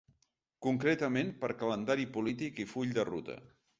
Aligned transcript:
Concretament, 0.65 1.29
per 1.43 1.49
calendari 1.59 2.07
polític 2.17 2.63
i 2.65 2.67
full 2.73 2.97
de 2.99 3.07
ruta. 3.11 3.37